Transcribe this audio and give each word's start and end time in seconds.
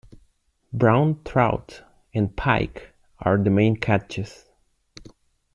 Brown 0.73 1.23
trout 1.23 1.83
and 2.11 2.35
pike 2.35 2.91
are 3.19 3.37
the 3.37 3.51
main 3.51 3.75
catches. 3.75 4.49